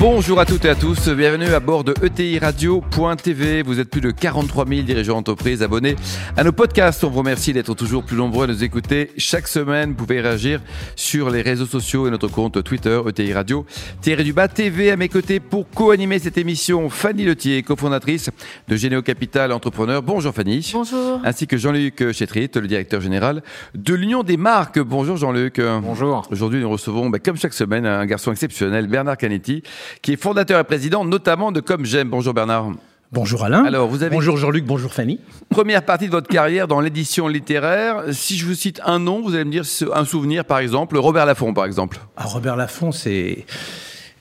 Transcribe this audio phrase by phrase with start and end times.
[0.00, 3.60] Bonjour à toutes et à tous, bienvenue à bord de ETI Radio.tv.
[3.60, 5.94] Vous êtes plus de 43 000 dirigeants d'entreprise abonnés
[6.38, 7.04] à nos podcasts.
[7.04, 9.90] On vous remercie d'être toujours plus nombreux à nous écouter chaque semaine.
[9.90, 10.62] Vous pouvez réagir
[10.96, 13.66] sur les réseaux sociaux et notre compte Twitter ETI Radio.
[14.00, 16.88] Thierry Dubas TV à mes côtés pour co-animer cette émission.
[16.88, 18.30] Fanny Letier, cofondatrice
[18.68, 20.02] de Généo Capital Entrepreneur.
[20.02, 20.70] Bonjour Fanny.
[20.72, 21.20] Bonjour.
[21.24, 23.42] Ainsi que Jean-Luc Chétrit, le directeur général
[23.74, 24.78] de l'Union des marques.
[24.78, 25.60] Bonjour Jean-Luc.
[25.82, 26.26] Bonjour.
[26.30, 29.62] Aujourd'hui, nous recevons, bah, comme chaque semaine, un garçon exceptionnel, Bernard Canetti
[30.02, 32.10] qui est fondateur et président notamment de Comme J'aime.
[32.10, 32.72] Bonjour Bernard.
[33.12, 33.64] Bonjour Alain.
[33.64, 35.18] Alors, vous avez bonjour Jean-Luc, bonjour Fanny.
[35.48, 38.04] Première partie de votre carrière dans l'édition littéraire.
[38.12, 41.26] Si je vous cite un nom, vous allez me dire un souvenir, par exemple, Robert
[41.26, 41.98] Laffont, par exemple.
[42.16, 43.46] Ah, Robert Laffont, c'est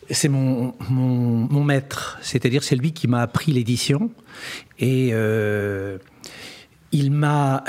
[0.09, 4.09] c'est mon, mon, mon, maître, c'est-à-dire c'est lui qui m'a appris l'édition
[4.79, 5.99] et euh,
[6.91, 7.63] il m'a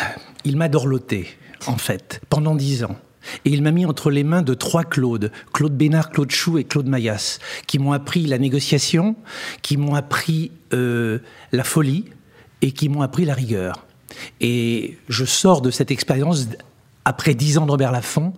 [0.44, 1.28] il m'a dorloté
[1.66, 2.96] en fait pendant dix ans.
[3.44, 6.64] Et il m'a mis entre les mains de trois Claude, Claude Bénard, Claude Chou et
[6.64, 9.16] Claude Maillas, qui m'ont appris la négociation,
[9.62, 11.18] qui m'ont appris euh,
[11.52, 12.04] la folie
[12.62, 13.86] et qui m'ont appris la rigueur.
[14.40, 16.48] Et je sors de cette expérience
[17.04, 18.34] après dix ans de Robert Laffont.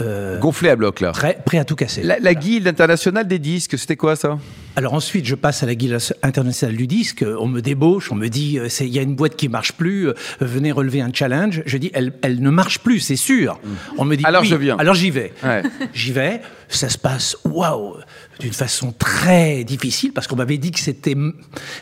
[0.00, 1.12] Euh, Gonflé à bloc, là.
[1.12, 2.02] Prêt, prêt à tout casser.
[2.02, 4.38] La, la guilde internationale des disques, c'était quoi ça?
[4.76, 7.24] Alors ensuite, je passe à la guilde internationale du disque.
[7.40, 10.10] On me débauche, on me dit il y a une boîte qui marche plus.
[10.40, 11.62] venez relever un challenge.
[11.64, 13.58] Je dis elle, elle ne marche plus, c'est sûr.
[13.96, 14.76] On me dit alors oui, je viens.
[14.76, 15.32] Alors j'y vais.
[15.42, 15.62] Ouais.
[15.94, 16.42] J'y vais.
[16.68, 17.94] Ça se passe waouh
[18.38, 21.16] d'une façon très difficile parce qu'on m'avait dit que c'était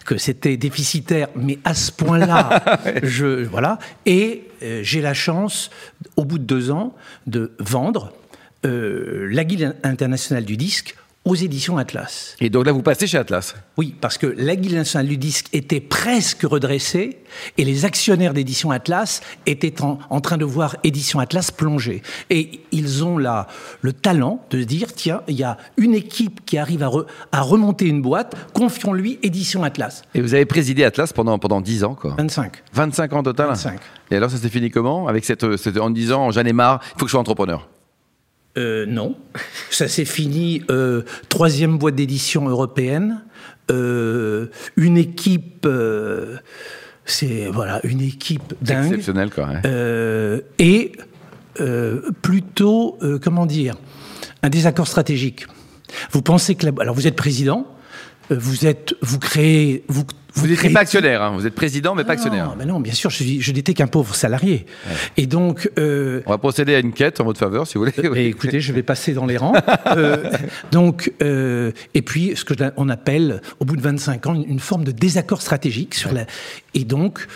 [0.04, 3.78] que c'était déficitaire, mais à ce point-là, je voilà.
[4.06, 5.70] Et euh, j'ai la chance,
[6.16, 6.94] au bout de deux ans,
[7.26, 8.12] de vendre
[8.64, 12.36] euh, la guilde internationale du disque aux éditions Atlas.
[12.40, 15.48] Et donc là, vous passez chez Atlas Oui, parce que la Guilde nationale du disque
[15.52, 17.18] était presque redressée
[17.56, 22.02] et les actionnaires d'édition Atlas étaient en, en, train de voir édition Atlas plonger.
[22.30, 23.46] Et ils ont là
[23.80, 27.40] le talent de dire, tiens, il y a une équipe qui arrive à, re, à
[27.40, 30.02] remonter une boîte, confions-lui édition Atlas.
[30.14, 32.62] Et vous avez présidé Atlas pendant, pendant 10 ans, quoi 25.
[32.72, 33.80] 25 ans total 25.
[34.10, 35.08] Et alors, ça s'est fini comment?
[35.08, 37.66] Avec cette, cette, en disant, j'en ai marre, il faut que je sois entrepreneur
[38.56, 39.16] euh, non,
[39.70, 40.62] ça s'est fini.
[40.70, 43.24] Euh, troisième boîte d'édition européenne,
[43.70, 45.66] euh, une équipe,
[47.04, 49.30] c'est voilà, une équipe dingue, exceptionnelle.
[49.36, 49.60] Ouais.
[49.66, 50.92] Euh, et
[52.22, 53.76] plutôt, comment dire,
[54.42, 55.46] un désaccord stratégique.
[56.10, 57.66] Vous pensez que la, alors vous êtes président,
[58.30, 60.04] vous êtes, vous créez, vous
[60.34, 61.32] vous n'étiez pas actionnaire, hein.
[61.36, 62.46] vous êtes président, mais pas actionnaire.
[62.46, 64.66] Non, mais non, bien sûr, je, je n'étais qu'un pauvre salarié.
[64.86, 64.92] Ouais.
[65.16, 65.70] Et donc.
[65.78, 67.92] Euh, On va procéder à une quête en votre faveur, si vous voulez.
[67.98, 69.54] Euh, écoutez, je vais passer dans les rangs.
[69.96, 70.30] euh,
[70.72, 74.60] donc, euh, et puis, ce que on appelle, au bout de 25 ans, une, une
[74.60, 76.26] forme de désaccord stratégique sur la.
[76.74, 77.26] Et donc,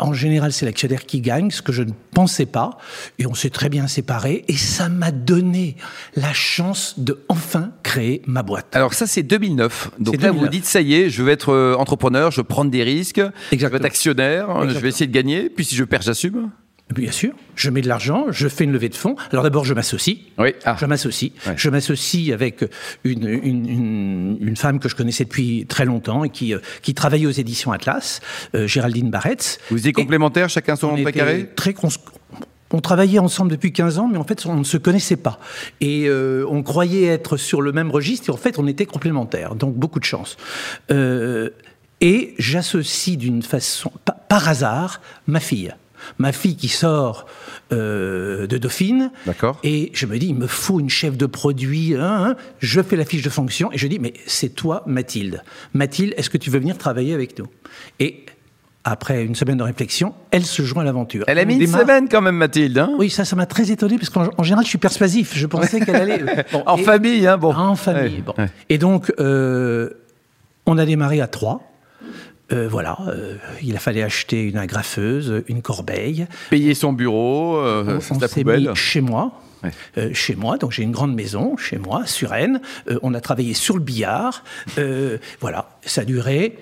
[0.00, 2.78] en général, c'est l'actionnaire qui gagne, ce que je ne pensais pas.
[3.20, 4.44] Et on s'est très bien séparés.
[4.48, 5.76] Et ça m'a donné
[6.16, 8.66] la chance de enfin créer ma boîte.
[8.72, 9.92] Alors, ça, c'est 2009.
[10.00, 10.42] Donc là, 2009.
[10.42, 13.58] vous dites, ça y est, je vais être entrepreneur, je prendre des risques, Exactement.
[13.60, 14.70] je vais être actionnaire, Exactement.
[14.70, 16.50] je vais essayer de gagner, puis si je perds, j'assume
[16.94, 19.14] Bien sûr, je mets de l'argent, je fais une levée de fonds.
[19.30, 20.16] Alors d'abord, je m'associe.
[20.38, 20.54] Oui.
[20.64, 20.76] Ah.
[20.80, 21.30] Je m'associe.
[21.46, 21.54] Ouais.
[21.56, 22.64] Je m'associe avec
[23.04, 26.52] une, une, une, une, femme que je connaissais depuis très longtemps et qui,
[26.82, 28.20] qui travaillait aux éditions Atlas,
[28.56, 29.60] euh, Géraldine Barretz.
[29.70, 31.48] Vous étiez complémentaires, chacun son mètre carré?
[31.54, 31.74] Très
[32.72, 35.40] on travaillait ensemble depuis 15 ans, mais en fait, on ne se connaissait pas.
[35.80, 39.54] Et euh, on croyait être sur le même registre, et en fait, on était complémentaires.
[39.56, 40.36] Donc, beaucoup de chance.
[40.90, 41.50] Euh,
[42.00, 43.92] et j'associe d'une façon,
[44.28, 45.74] par hasard, ma fille.
[46.18, 47.26] Ma fille qui sort
[47.72, 49.10] euh, de Dauphine.
[49.26, 49.58] D'accord.
[49.62, 51.94] Et je me dis, il me faut une chef de produit.
[51.94, 52.36] Hein, hein.
[52.58, 55.42] Je fais la fiche de fonction et je dis, mais c'est toi, Mathilde.
[55.74, 57.46] Mathilde, est-ce que tu veux venir travailler avec nous?
[57.98, 58.24] Et
[58.82, 61.24] après une semaine de réflexion, elle se joint à l'aventure.
[61.26, 61.82] Elle a mis une démarre...
[61.82, 62.78] semaine quand même, Mathilde.
[62.78, 62.92] Hein?
[62.98, 65.36] Oui, ça, ça m'a très étonné parce qu'en général, je suis persuasif.
[65.36, 66.20] Je pensais qu'elle allait.
[66.52, 66.82] Bon, en et...
[66.82, 67.54] famille, hein, bon.
[67.54, 68.22] En famille, ouais.
[68.22, 68.34] bon.
[68.38, 68.48] Ouais.
[68.68, 69.90] Et donc, euh,
[70.66, 71.69] on a démarré à trois.
[72.52, 76.26] Euh, voilà, euh, il a fallu acheter une agrafeuse, une corbeille.
[76.50, 78.68] Payer son bureau, euh, on, la poubelle.
[78.68, 79.32] mis chez moi.
[79.62, 79.70] Ouais.
[79.98, 82.60] Euh, chez moi, donc j'ai une grande maison chez moi, sur Rennes.
[82.88, 84.42] Euh, on a travaillé sur le billard.
[85.40, 86.58] voilà, ça a duré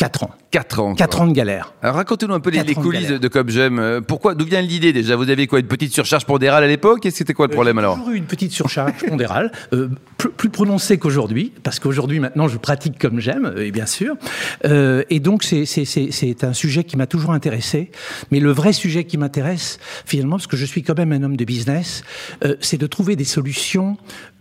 [0.00, 0.30] 4 ans.
[0.50, 0.94] 4 ans.
[0.94, 1.74] 4 ans de galère.
[1.82, 3.78] Alors racontez-nous un peu les, coulisses de, de Comme J'aime.
[3.78, 5.14] Euh, Pourquoi, d'où vient l'idée déjà?
[5.14, 7.04] Vous avez quoi Une petite surcharge pondérale à l'époque?
[7.04, 7.96] Et c'était quoi le problème J'ai alors?
[7.98, 12.56] toujours eu une petite surcharge pondérale, euh, plus, plus prononcée qu'aujourd'hui, parce qu'aujourd'hui maintenant je
[12.56, 14.16] pratique comme j'aime, euh, et bien sûr.
[14.64, 17.90] Euh, et donc c'est- c'est c'est- c'est un sujet qui m'a toujours intéressé.
[18.30, 21.36] Mais le vrai sujet qui m'intéresse, finalement, parce que je suis quand même un homme
[21.36, 22.04] de business,
[22.46, 23.98] euh, c'est de trouver des solutions.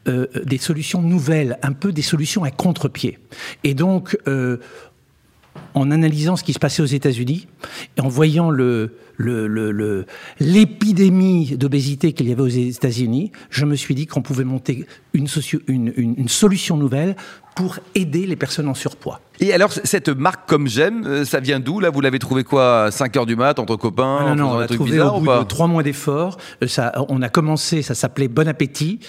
[0.07, 3.19] euh, des solutions nouvelles, un peu des solutions à contre-pied.
[3.65, 4.57] Et donc, euh,
[5.73, 7.47] en analysant ce qui se passait aux États-Unis
[7.97, 10.05] et en voyant le, le- le- le-
[10.39, 15.27] l'épidémie d'obésité qu'il y avait aux États-Unis, je me suis dit qu'on pouvait monter une,
[15.27, 17.15] socio- une- une- une solution nouvelle
[17.55, 19.19] pour aider les personnes en surpoids.
[19.41, 21.79] Et alors, cette marque Comme J'aime, euh, ça vient d'où?
[21.79, 24.51] Là, vous l'avez trouvé quoi à 5 heures du mat, entre copains en non, non,
[24.53, 26.37] on l'a trouvé bizarre au ou bout de trois mois d'efforts.
[26.63, 26.67] Euh,
[27.09, 28.99] on a commencé, ça s'appelait Bon Appétit.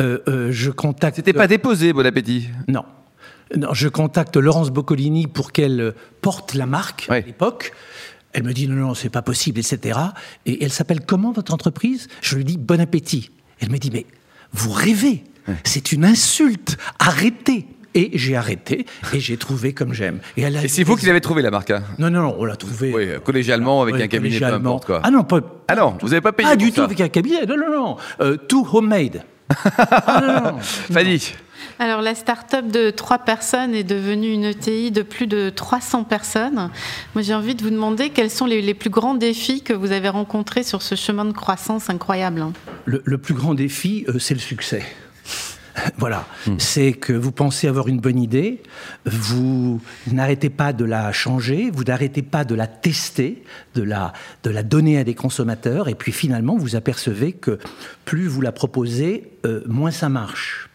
[0.00, 1.16] Euh, euh, je contacte.
[1.16, 2.48] C'était pas déposé, bon appétit?
[2.68, 2.82] Non.
[3.56, 7.16] Non, je contacte Laurence Boccolini pour qu'elle euh, porte la marque Ouais.
[7.22, 7.72] à l'époque.
[8.32, 9.98] Elle me dit non, non, c'est pas possible, etc.
[10.46, 12.06] Et elle s'appelle comment votre entreprise?
[12.20, 13.30] Je lui dis bon appétit.
[13.60, 14.06] Elle me dit mais
[14.52, 15.24] vous rêvez,
[15.64, 17.66] c'est une insulte, arrêtez.
[17.92, 20.20] Et j'ai arrêté et j'ai trouvé comme j'aime.
[20.36, 21.82] Et, Et c'est vous qui l'avez trouvé la marque hein?
[21.98, 22.92] Non, non, non, on l'a trouvé.
[22.94, 25.00] Oui, collégialement, avec un cabinet, peu importe quoi.
[25.02, 25.40] Ah non, pas.
[25.66, 26.74] Ah non, vous n'avez pas payé pour du ça.
[26.76, 27.44] tout avec un cabinet.
[27.46, 27.96] Non, non, non.
[28.20, 29.24] Euh, tout homemade.
[29.76, 30.58] ah, non, non.
[30.60, 31.32] Fanny,
[31.78, 36.70] Alors, la start-up de trois personnes est devenue une ETI de plus de 300 personnes.
[37.14, 39.92] Moi, j'ai envie de vous demander quels sont les, les plus grands défis que vous
[39.92, 42.40] avez rencontrés sur ce chemin de croissance incroyable.
[42.42, 42.52] hein.
[42.84, 44.82] Le, le plus grand défi, euh, c'est le succès.
[45.96, 46.26] Voilà,
[46.58, 48.60] c'est que vous pensez avoir une bonne idée,
[49.06, 49.80] vous
[50.10, 53.42] n'arrêtez pas de la changer, vous n'arrêtez pas de la tester,
[53.74, 54.12] de la,
[54.42, 57.58] de la donner à des consommateurs, et puis finalement vous apercevez que
[58.04, 60.69] plus vous la proposez, euh, moins ça marche.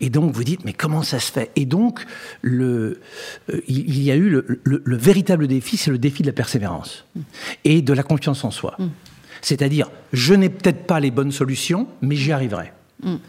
[0.00, 1.50] Et donc vous dites, mais comment ça se fait?
[1.56, 2.04] Et donc,
[2.42, 3.00] le,
[3.52, 6.32] euh, il, y a eu le, le- le véritable défi, c'est le défi de la
[6.32, 7.04] persévérance
[7.64, 8.76] et de la confiance en soi.
[9.42, 12.72] C'est-à-dire, je n'ai peut-être pas les bonnes solutions, mais j'y arriverai.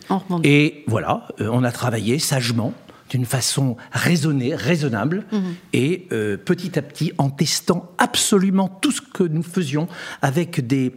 [0.10, 0.48] Rebondit.
[0.50, 2.74] Et voilà, euh, on a travaillé sagement,
[3.10, 5.26] d'une façon raisonnée, raisonnable,
[5.74, 9.88] et euh, petit à petit, en testant absolument tout ce que nous faisions
[10.22, 10.96] avec des,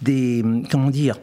[0.00, 1.18] des comment dire,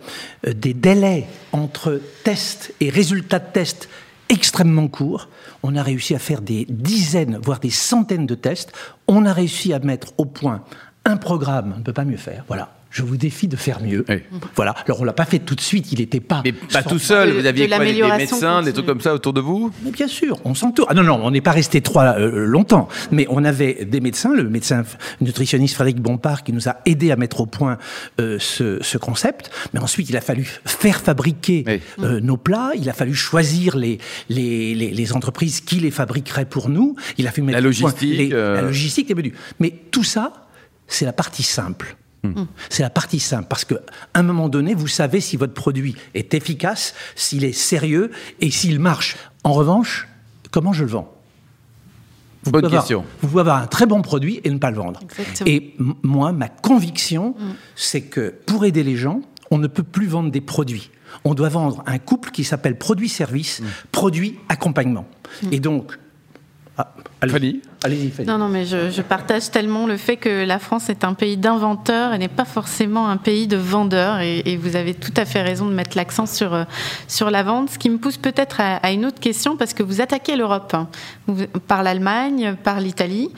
[0.47, 3.89] euh, des délais entre tests et résultats de tests
[4.29, 5.29] extrêmement courts.
[5.63, 8.71] On a réussi à faire des dizaines, voire des centaines de tests.
[9.07, 10.63] On a réussi à mettre au point
[11.05, 11.73] un programme.
[11.75, 12.45] On ne peut pas mieux faire.
[12.47, 12.78] Voilà.
[12.91, 14.03] Je vous défie de faire mieux.
[14.09, 14.15] Oui.
[14.55, 14.73] Voilà.
[14.85, 15.91] Alors on l'a pas fait tout de suite.
[15.91, 16.41] Il n'était pas.
[16.43, 19.13] mais pas tout seul, vous aviez de quoi, des, des médecins, des trucs comme ça
[19.13, 19.71] autour de vous?
[19.83, 20.87] Mais bien sûr, on s'entoure.
[20.89, 22.87] Ah non, non, on n'est pas resté trois euh, longtemps.
[23.11, 24.83] Mais on avait des médecins, le médecin
[25.21, 27.77] nutritionniste Frédéric Bompard qui nous a aidé à mettre au point
[28.19, 29.51] euh, ce, ce concept.
[29.73, 31.81] Mais ensuite, il a fallu faire fabriquer Oui.
[32.03, 32.71] euh, nos plats.
[32.75, 33.99] Il a fallu choisir les,
[34.29, 36.95] les, les, les entreprises qui les fabriqueraient pour nous.
[37.19, 38.55] Il a fallu mettre La au point logistique, les- euh.
[38.55, 39.33] La logistique est venue.
[39.59, 40.33] Mais tout ça,
[40.87, 41.95] c'est la partie simple.
[42.69, 45.95] C'est la partie simple parce que à un moment donné, vous savez si votre produit
[46.13, 48.11] est efficace, s'il est sérieux
[48.41, 49.15] et s'il marche.
[49.43, 50.07] En revanche,
[50.51, 51.13] comment je le vends?
[52.43, 53.05] Vous Bonne pouvez avoir- question.
[53.21, 54.99] vous pouvez avoir un très bon produit et ne pas le vendre.
[55.03, 55.49] Exactement.
[55.49, 57.35] Et moi, ma conviction,
[57.75, 60.89] c'est que pour aider les gens, on ne peut plus vendre des produits.
[61.25, 63.61] On doit vendre un couple qui s'appelle produit-service,
[63.91, 65.05] produit-accompagnement.
[65.51, 65.97] Et donc,
[66.77, 67.61] ah, allez- Fanny?
[67.83, 68.25] Allez-y.
[68.25, 71.37] Non, non, mais je, je partage tellement le fait que la France est un pays
[71.37, 74.19] d'inventeurs et n'est pas forcément un pays de vendeurs.
[74.19, 76.63] Et, et vous avez tout à fait raison de mettre l'accent sur, euh,
[77.07, 77.69] sur la vente.
[77.71, 80.73] Ce qui me pousse peut-être à, à une autre question, parce que vous attaquez l'Europe
[80.73, 80.87] hein.
[81.67, 83.29] Par l'Allemagne, par l'Italie.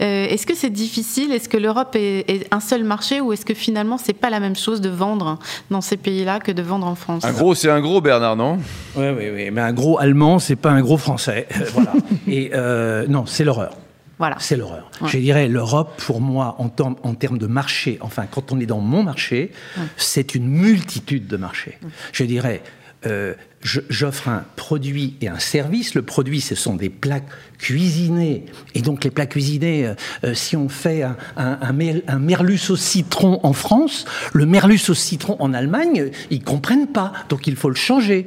[0.00, 1.32] Euh, est-ce que c'est difficile?
[1.32, 4.40] Est-ce que l'Europe est, est un seul marché ou est-ce que finalement c'est pas la
[4.40, 5.38] même chose de vendre
[5.70, 7.24] dans ces pays-là que de vendre en France?
[7.24, 8.58] Un gros, c'est un gros, Bernard, non?
[8.96, 9.50] Oui, oui, oui.
[9.50, 11.46] Mais un gros allemand, c'est pas un gros français.
[11.74, 11.92] Voilà.
[12.26, 13.72] Et euh, non, c'est l'horreur.
[14.20, 14.36] Voilà.
[14.38, 14.88] C'est l'horreur.
[15.00, 15.08] Ouais.
[15.08, 18.66] Je dirais, l'Europe, pour moi, en, termes- en termes de marché, enfin, quand on est
[18.66, 19.50] dans mon marché,
[19.96, 21.78] c'est une multitude de marchés.
[22.12, 22.62] Je dirais,
[23.06, 25.94] euh, j'offre un produit et un service.
[25.94, 27.20] Le produit, ce sont des plats
[27.58, 28.44] cuisinés.
[28.74, 32.18] Et donc, les plats cuisinés, euh, euh, si on fait un, un- un mer- un
[32.18, 37.12] merlus au citron en France, le merlus au citron en Allemagne, ils comprennent pas.
[37.28, 38.26] Donc, il faut le changer.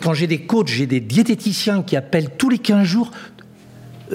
[0.00, 3.10] Quand j'ai des coachs, j'ai des diététiciens qui appellent tous les 15 jours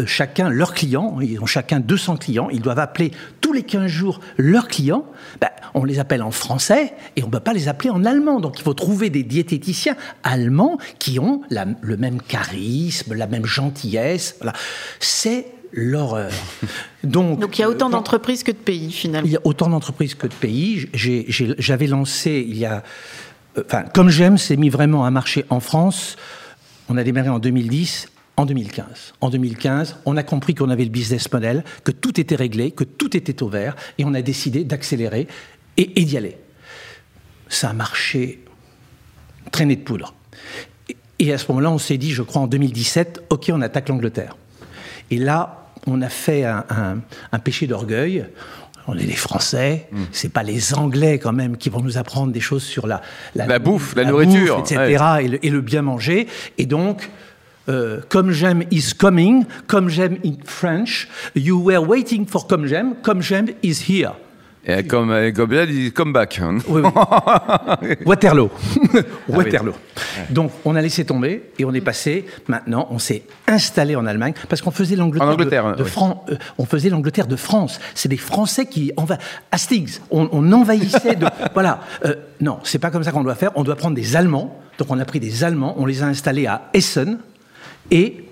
[0.06, 3.12] chacun leurs clients, ils ont chacun 200 clients, ils doivent appeler
[3.42, 5.06] tous les 15 jours leurs clients,
[5.42, 8.40] ben, on les appelle en français et on ne peut pas les appeler en allemand.
[8.40, 13.46] Donc il faut trouver des diététiciens allemands qui ont la- le même charisme, la même
[13.46, 14.36] gentillesse.
[14.40, 14.54] Voilà.
[15.00, 16.32] C'est l'horreur.
[17.04, 19.28] Donc, Donc il y a autant euh, d'entreprises que de pays finalement.
[19.28, 20.90] il y a autant d'entreprises que de pays.
[20.94, 22.84] J'avais lancé il y a.
[23.58, 26.16] euh, Enfin, comme j'aime, c'est mis vraiment à marcher en France.
[26.90, 28.08] On a démarré en 2010.
[28.38, 29.14] En 2015.
[29.22, 32.84] En 2015, on a compris qu'on avait le business model, que tout était réglé, que
[32.84, 35.28] tout était au vert, et on a décidé d'accélérer
[35.78, 36.38] et, et d'y aller.
[37.50, 38.44] Ça a marché
[39.52, 40.14] traîné de poudre.
[41.20, 44.38] Et à ce moment-là, on s'est dit, je crois en 2017, OK, on attaque l'Angleterre.
[45.10, 46.98] Et là, on a fait un, un-
[47.32, 48.26] un péché d'orgueil.
[48.90, 52.40] On est les Français, c'est pas les Anglais quand même qui vont nous apprendre des
[52.40, 53.02] choses sur la
[53.36, 55.04] La bouffe, la nourriture, bouffe, etc.
[55.22, 56.28] Et, le, et le bien manger.
[56.58, 57.10] Et donc,
[57.70, 62.96] euh, comme j'aime is coming, comme j'aime in French, you were waiting for comme j'aime,
[63.02, 64.14] comme j'aime is here.
[64.70, 66.42] Et comme, il dit come back.
[66.68, 67.90] Oui, oui.
[68.06, 68.50] Waterloo.
[69.30, 69.72] Waterloo.
[70.30, 72.26] Donc, on a laissé tomber et on est passé.
[72.50, 75.90] Maintenant, on s'est installé en Allemagne parce qu'on faisait l'Angleterre de, de oui.
[75.90, 77.80] Fran- euh, on faisait l'Angleterre de France.
[77.96, 79.18] C'est des Français qui enva...
[79.54, 80.00] Hastings.
[80.12, 81.28] On, on envahissait de.
[81.54, 81.80] voilà.
[82.04, 83.52] Euh, non, c'est pas comme ça qu'on doit faire.
[83.56, 84.60] On doit prendre des Allemands.
[84.80, 85.76] Donc, on a pris des Allemands.
[85.78, 87.20] On les a installés à Essen
[87.92, 88.24] et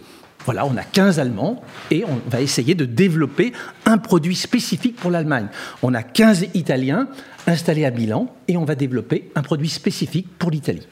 [0.46, 3.52] voilà, on a 15 Allemands et on va essayer de développer
[3.86, 5.48] un produit spécifique pour l'Allemagne.
[5.82, 7.08] On a 15 Italiens
[7.48, 10.88] installés à Milan et on va développer un produit spécifique pour l'Italie.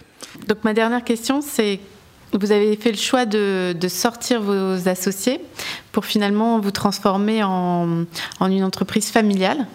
[0.48, 1.79] Donc ma dernière question, c'est
[2.34, 5.39] vous avez fait le choix de, de sortir vos associés
[5.91, 8.05] pour finalement vous transformer en,
[8.39, 9.67] en une entreprise familiale.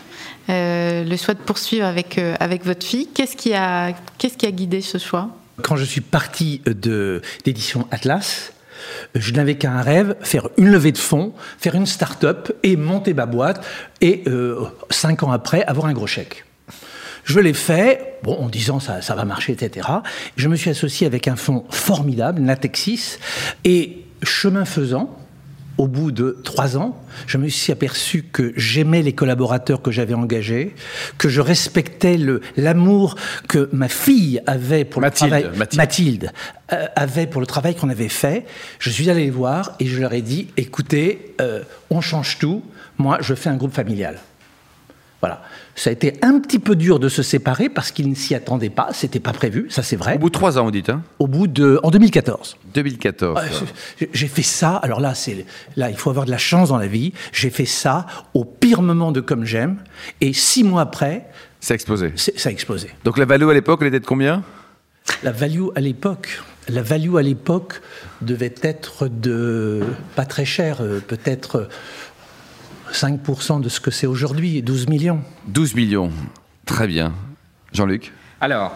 [0.48, 3.06] Euh, le choix de poursuivre avec, euh, avec votre fille.
[3.14, 5.28] Qu'est-ce qui, a, qu'est-ce qui a guidé ce choix?
[5.62, 8.52] Quand je suis parti de d'édition Atlas,
[9.14, 13.26] je n'avais qu'un rêve, faire une levée de fonds, faire une start-up et monter ma
[13.26, 13.64] boîte
[14.00, 16.44] et euh, cinq ans après avoir un gros chèque.
[17.24, 19.86] Je l'ai fait, bon, en disant ça, ça va marcher, etc.
[20.36, 23.18] Je me suis associé avec un fonds formidable, Natexis,
[23.64, 25.14] et chemin faisant,
[25.78, 30.14] au bout de trois ans, je me suis aperçu que j'aimais les collaborateurs que j'avais
[30.14, 30.74] engagés,
[31.18, 33.14] que je respectais le- l'amour
[33.48, 35.58] que ma fille avait pour Mathilde, le travail.
[35.58, 35.76] Mathilde.
[35.80, 36.32] Mathilde,
[36.72, 38.44] euh, avait pour le travail qu'on avait fait.
[38.80, 42.62] Je suis allé les voir et je leur ai dit écoutez, euh, on change tout.
[42.98, 44.18] Moi, je fais un groupe familial.
[45.20, 45.42] Voilà.
[45.78, 48.68] Ça a été un petit peu dur de se séparer parce qu'ils ne s'y attendaient
[48.68, 48.88] pas.
[48.92, 50.16] C'était pas prévu, ça c'est vrai.
[50.16, 51.02] Au bout de trois ans, vous dites, hein?
[51.20, 52.56] Au bout de, en 2014.
[52.74, 53.36] 2014.
[53.38, 54.74] Ouais, j'ai- fait ça.
[54.76, 57.12] Alors là, c'est là, il faut avoir de la chance dans la vie.
[57.32, 59.76] J'ai fait ça au pire moment de comme j'aime,
[60.20, 61.28] et six mois après,
[61.60, 62.12] C'est explosé.
[62.16, 62.90] c'est- ça a explosé.
[63.04, 64.42] Donc la valeur à l'époque, elle était de combien?
[65.22, 67.80] La value à l'époque, la value à l'époque
[68.20, 69.82] devait être de
[70.16, 71.68] pas très cher, euh, peut-être euh,
[72.92, 75.20] 5% de ce que c'est aujourd'hui, 12 millions.
[75.46, 76.10] 12 millions.
[76.66, 77.12] Très bien.
[77.72, 78.72] Jean-Luc Alors,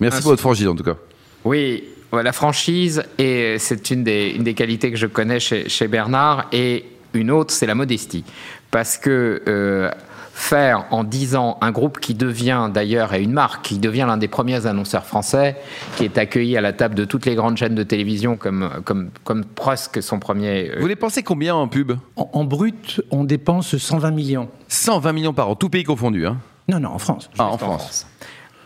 [0.00, 0.96] Merci Un- pour votre franchise en tout cas.
[1.44, 5.88] oui, la franchise, et c'est une des, une des qualités que je connais chez, chez
[5.88, 8.24] Bernard, et une autre, c'est la modestie.
[8.70, 9.90] Parce que euh,
[10.34, 14.16] faire en 10 ans un groupe qui devient d'ailleurs, et une marque, qui devient l'un
[14.16, 15.56] des premiers annonceurs français,
[15.96, 19.10] qui est accueilli à la table de toutes les grandes chaînes de télévision comme, comme,
[19.24, 20.70] comme presque son premier...
[20.70, 21.92] euh, Vous les pensez combien en pub?
[22.16, 24.48] En, en brut, on dépense 120 millions.
[24.68, 26.26] 120 millions par an, tout pays confondu.
[26.26, 26.38] Hein?
[26.68, 27.28] Non, non, en France.
[27.38, 28.06] ah, en France.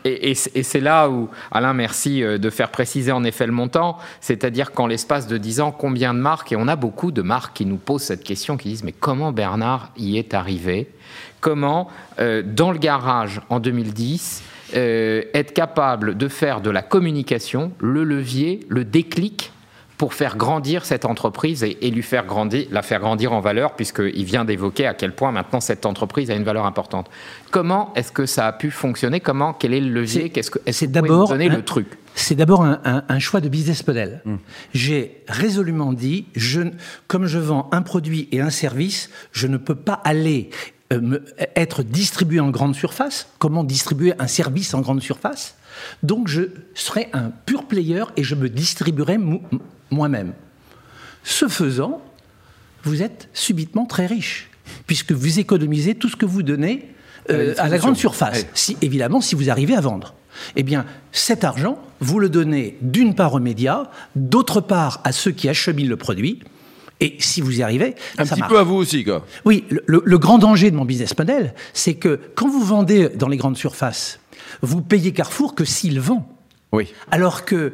[0.05, 3.45] Et, et c'est- et c'est là où, Alain, merci euh, de faire préciser en effet
[3.45, 7.11] le montant, c'est-à-dire qu'en l'espace de 10 ans, combien de marques, et on a beaucoup
[7.11, 10.93] de marques qui nous posent cette question, qui disent, mais comment Bernard y est arrivé?
[11.41, 11.89] Comment,
[12.19, 14.43] euh, dans le garage en 2010,
[14.75, 19.53] euh, être capable de faire de la communication le levier, le déclic
[19.97, 23.73] pour faire grandir cette entreprise et, et lui faire grandir, la faire grandir en valeur,
[23.77, 27.09] puisqu'il vient d'évoquer à quel point maintenant cette entreprise a une valeur importante.
[27.51, 29.21] Comment est-ce que ça a pu fonctionner?
[29.21, 30.23] Comment Quel est le levier?
[30.25, 31.87] C'est- Qu'est-ce que, est-ce c'est d'abord donner un- le truc?
[32.15, 34.23] C'est d'abord un, un- un choix de business model.
[34.75, 36.61] J'ai résolument dit, je,
[37.09, 40.51] comme je vends un produit et un service, je ne peux pas aller
[40.93, 41.19] euh,
[41.57, 43.29] être distribué en grande surface.
[43.39, 45.57] Comment distribuer un service en grande surface
[46.03, 46.43] Donc je
[46.75, 49.19] serai un pur player et je me distribuerai
[49.91, 50.33] moi-même.
[51.25, 52.03] Ce faisant,
[52.85, 54.49] vous êtes subitement très riche,
[54.87, 56.89] puisque vous économisez tout ce que vous donnez
[57.31, 58.47] euh, à la grande surface.
[58.55, 60.15] Si, évidemment, si vous arrivez à vendre.
[60.55, 65.33] Eh bien, cet argent, vous le donnez d'une part aux médias, d'autre part à ceux
[65.33, 66.41] qui acheminent le produit.
[67.01, 68.53] Et si vous y arrivez, Un ça petit marche.
[68.53, 69.27] peu à vous aussi, quoi.
[69.45, 73.11] Oui, le, le- le grand danger de mon business model, c'est que quand vous vendez
[73.11, 74.19] dans les grandes surfaces,
[74.63, 76.27] vous payez Carrefour que s'il vend.
[76.73, 76.93] Oui.
[77.11, 77.73] Alors que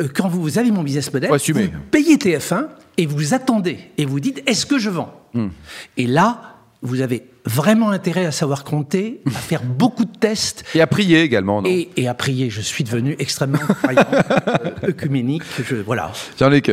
[0.00, 2.66] euh, quand vous avez mon business model, vous payez TF1
[2.98, 5.14] et vous attendez et vous dites est-ce que je vends?
[5.34, 5.48] Hmm.
[5.96, 10.64] Et là, vous avez vraiment intérêt à savoir compter, à faire beaucoup de tests.
[10.74, 11.68] Et à prier également, non?
[11.68, 14.04] Et, et à prier, je suis devenu extrêmement croyant,
[14.48, 15.42] euh, œcuménique.
[15.64, 16.12] Je, voilà.
[16.38, 16.70] Jean-Luc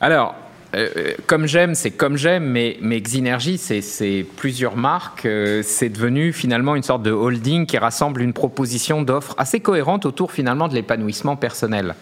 [0.00, 0.34] Alors,
[0.74, 5.24] euh, comme j'aime, c'est comme j'aime, mais, mais Xynergy, c'est plusieurs marques.
[5.24, 10.04] euh, c'est devenu finalement une sorte de holding qui rassemble une proposition d'offres assez cohérente
[10.04, 11.94] autour finalement de l'épanouissement personnel.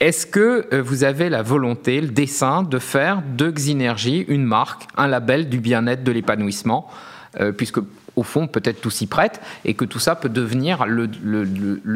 [0.00, 4.86] Est-ce que euh, vous avez la volonté, le dessein de faire de Xynergy une marque,
[4.96, 6.88] un label du bien-être, de l'épanouissement,
[7.40, 7.78] euh, puisque
[8.16, 11.08] au fond, peut-être tout s'y prête, et que tout ça peut devenir le,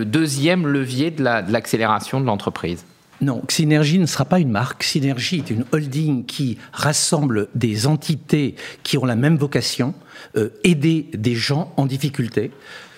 [0.04, 2.84] deuxième levier de l'accélération de l'entreprise?
[3.20, 4.84] Non, Synergie ne sera pas une marque.
[4.84, 9.94] Synergie est une holding qui rassemble des entités qui ont la même vocation,
[10.36, 12.52] euh, aider des gens en difficulté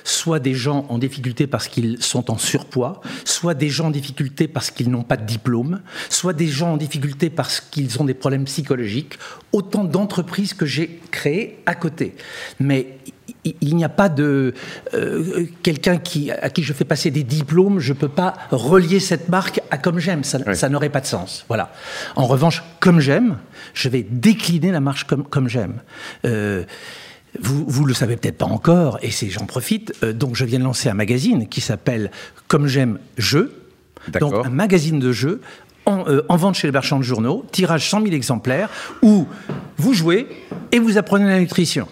[0.04, 4.48] soit des gens en difficulté parce qu'ils sont en surpoids, soit des gens en difficulté
[4.48, 8.14] parce qu'ils n'ont pas de diplôme, soit des gens en difficulté parce qu'ils ont des
[8.14, 9.18] problèmes psychologiques,
[9.52, 12.14] autant d'entreprises que j'ai créées à côté.
[12.58, 12.96] Mais
[13.44, 14.52] il- n'y a pas de
[14.94, 19.00] euh, quelqu'un qui, à qui je fais passer des diplômes, je ne peux pas relier
[19.00, 20.54] cette marque à comme j'aime, ça, Oui.
[20.56, 21.44] ça n'aurait pas de sens.
[21.48, 21.72] Voilà.
[22.16, 23.38] En revanche, comme j'aime,
[23.72, 25.80] je vais décliner la marche comme, comme j'aime.
[26.26, 26.64] Euh,
[27.42, 29.92] vous, vous le savez peut-être pas encore, et c'est j'en profite.
[30.02, 32.10] euh, donc, je viens de lancer un magazine qui s'appelle
[32.48, 33.52] Comme j'aime jeu.
[34.08, 34.30] D'accord.
[34.30, 35.40] Donc, un magazine de jeux
[35.86, 38.68] en, euh, en vente chez les marchands de journaux, tirage 100 000 exemplaires,
[39.02, 39.26] où
[39.76, 40.26] vous jouez
[40.72, 41.86] et vous apprenez la nutrition.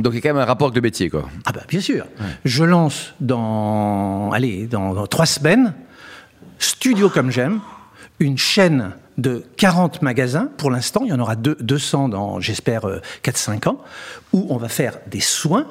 [0.00, 1.28] Donc il y a quand même un rapport avec le métier, quoi.
[1.46, 2.04] Ah bah bien sûr.
[2.44, 5.72] Je lance dans, allez, dans, dans trois semaines,
[6.58, 7.60] Studio comme j'aime,
[8.20, 10.48] une chaîne de 40 magasins.
[10.56, 13.78] Pour l'instant, il y en aura deux- 200 dans, j'espère, euh, 4-5 ans,
[14.32, 15.66] où on va faire des soins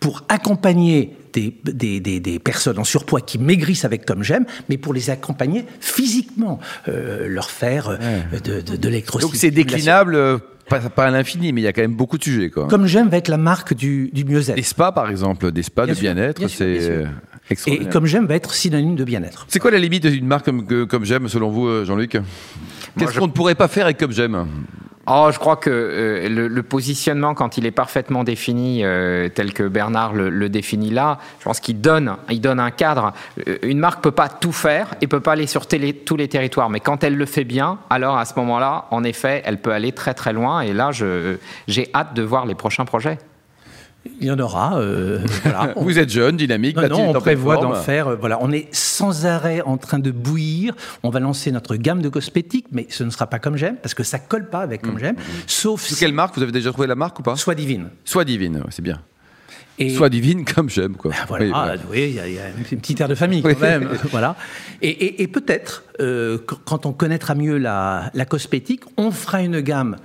[0.00, 4.78] pour accompagner des, des, des- des personnes en surpoids qui maigrissent avec comme j'aime, mais
[4.78, 6.58] pour les accompagner physiquement,
[6.88, 7.98] euh, leur faire euh,
[8.44, 9.18] de, de.
[9.20, 12.16] Donc c'est déclinable, euh, pas, pas à l'infini, mais il y a quand même beaucoup
[12.16, 12.68] de sujets, quoi.
[12.68, 14.54] Comme j'aime va être la marque du, du mieux-être.
[14.56, 17.04] Des spas, par exemple, des spas Bien de bien-être, bien c'est euh,
[17.66, 19.44] Et comme j'aime va être synonyme de bien-être.
[19.48, 22.18] C'est quoi la limite d'une marque comme, que- comme j'aime, selon vous, euh, Jean-Luc
[22.98, 24.46] Qu'est-ce je- qu'on ne pourrait pas faire avec comme j'aime?
[25.06, 29.52] Oh, je crois que euh, le, le positionnement, quand il est parfaitement défini, euh, tel
[29.52, 33.12] que Bernard le, le définit là, je pense qu'il donne, il donne un cadre.
[33.62, 36.70] Une marque peut pas tout faire et peut pas aller sur télé- tous les territoires,
[36.70, 39.92] mais quand elle le fait bien, alors à ce moment-là, en effet, elle peut aller
[39.92, 40.62] très très loin.
[40.62, 41.36] Et là, je-
[41.68, 43.18] j'ai hâte de voir les prochains projets.
[44.20, 44.78] Il y en aura.
[44.78, 45.72] euh, voilà.
[45.76, 48.08] On- Vous êtes jeune, dynamique, Non, non, on prévoit d'en faire.
[48.08, 50.74] euh, voilà, on est sans arrêt en train de bouillir.
[51.02, 53.94] On va lancer notre gamme de cosmétiques, mais ce ne sera pas comme j'aime parce
[53.94, 55.16] que ça colle pas avec comme j'aime.
[55.46, 57.88] Sauf Sous si quelle marque Vous avez déjà trouvé la marque ou pas soit divine.
[58.04, 59.00] Soit divine, ouais, c'est bien.
[59.76, 61.10] Et Soit divine comme j'aime, quoi.
[61.20, 61.82] Ah, voilà, Oui, ah, voilà.
[61.90, 63.88] oui, il y, a- il y a une petite air de famille quand même.
[64.12, 64.36] voilà.
[64.82, 69.42] Et, et- et peut-être, euh, qu- quand on connaîtra mieux la, la cosmétique, on fera
[69.42, 69.96] une gamme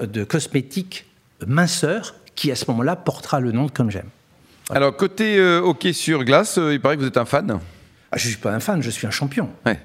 [0.00, 1.06] de cosmétiques
[1.44, 4.08] minceurs qui, à ce moment-là, portera le nom de comme j'aime.
[4.70, 7.58] Alors, côté euh, hockey sur glace, euh, il paraît que vous êtes un fan.
[8.12, 9.48] Ah, je ne suis pas un fan, je suis un champion.
[9.64, 9.78] Ouais.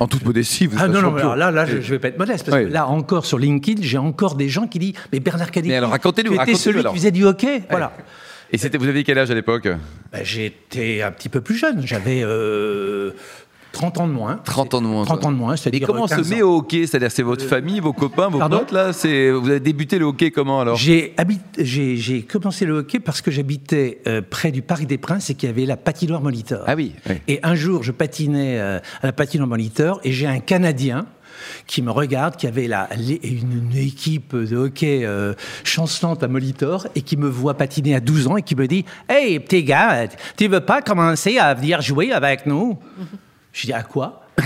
[0.00, 1.32] En toute modestie, vous êtes Ah un non, non, champion.
[1.32, 2.48] alors là, là je ne vais pas être modeste.
[2.48, 5.68] Parce que là, encore sur LinkedIn, j'ai encore des gens qui disent Mais Bernard Caddy,
[5.68, 6.92] Mais alors, racontez-nous, tu étais racontez-nous celui alors.
[6.92, 7.92] qui faisait du hockey Voilà.
[8.52, 9.68] Et c'était, vous aviez quel âge à l'époque?
[10.12, 11.84] Ben, J'étais un petit peu plus jeune.
[11.86, 13.10] J'avais euh,
[13.74, 14.36] 30 ans de moins.
[14.44, 15.04] 30 ans de moins.
[15.04, 15.86] 30 ans de moins, Et c'est-à-dire.
[15.86, 16.46] comment on se 15 met ans.
[16.48, 16.86] au hockey?
[16.86, 18.90] C'est-à-dire, c'est votre famille, vos copains, vos Pardon potes, là?
[18.92, 20.76] Vous avez débuté le hockey comment alors?
[20.76, 21.12] J'ai
[22.28, 25.52] commencé le hockey parce que j'habitais euh, près du Parc des Princes et qu'il y
[25.52, 26.62] avait la patinoire Molitor.
[26.66, 27.16] Ah oui, oui.
[27.28, 31.06] Et un jour, je patinais euh, à la patinoire Molitor et j'ai un Canadien
[31.66, 32.88] qui me regarde, qui avait la,
[33.22, 35.34] une, une équipe de hockey euh,
[35.64, 38.84] chancelante à Molitor et qui me voit patiner à 12 ans et qui me dit
[39.08, 40.06] «Hey, petit gars,
[40.36, 42.78] tu veux pas commencer à venir jouer avec nous?»
[43.54, 44.20] Je dis «À quoi?»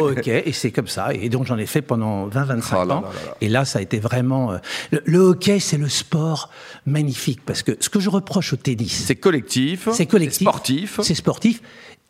[0.00, 1.12] Ok, et c'est comme ça.
[1.12, 2.84] Et donc j'en ai fait pendant 20-25 Oh ans.
[2.84, 3.36] là là là.
[3.40, 4.52] Et là, ça a été vraiment.
[4.52, 4.58] euh,
[4.92, 6.50] le, le hockey, c'est le sport
[6.86, 11.00] magnifique parce que ce que je reproche au tennis, C'est collectif, c'est collectif, sportif.
[11.02, 11.60] c'est sportif.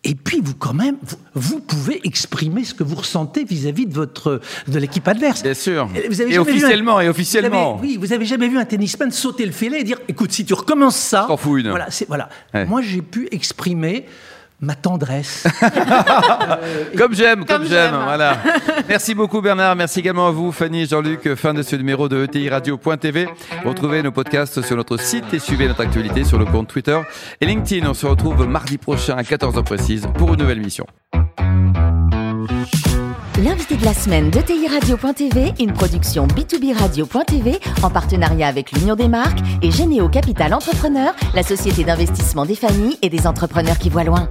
[0.04, 3.94] Et puis vous, quand même, vous, vous pouvez exprimer ce que vous ressentez vis-à-vis de
[3.94, 5.42] votre de l'équipe adverse.
[5.42, 5.88] Bien sûr.
[6.08, 7.78] Vous avez Et officiellement, et vous officiellement.
[7.78, 10.44] avez- oui, vous avez jamais vu un tennisman sauter le filet et dire "Écoute, si
[10.44, 11.70] tu recommences ça, T'en fous une.
[11.70, 12.28] voilà, c'est voilà.
[12.54, 12.64] Ouais.
[12.66, 14.06] Moi, j'ai pu exprimer
[14.60, 15.46] ma tendresse.
[16.96, 18.38] Comme j'aime, comme, Comme j'aime, voilà.
[18.88, 22.48] Merci beaucoup Bernard, merci également à vous Fanny, Jean-Luc, fin de ce numéro de ETI
[22.48, 23.28] Radio.tv.
[23.64, 26.98] Retrouvez nos podcasts sur notre site et suivez notre actualité sur le compte Twitter
[27.40, 27.88] et LinkedIn.
[27.88, 30.86] On se retrouve mardi prochain à 14h précise pour une nouvelle mission.
[33.44, 38.96] L'invité de la semaine de TI Radio.tv, une production B2B Radio.tv en partenariat avec l'Union
[38.96, 43.90] des marques et Généo Capital Entrepreneur, la société d'investissement des familles et des entrepreneurs qui
[43.90, 44.28] voient loin.